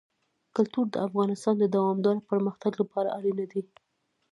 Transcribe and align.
کلتور 0.55 0.85
د 0.91 0.95
افغانستان 1.07 1.55
د 1.59 1.65
دوامداره 1.75 2.25
پرمختګ 2.29 2.71
لپاره 2.81 3.13
اړین 3.17 3.37
دي. 3.51 3.61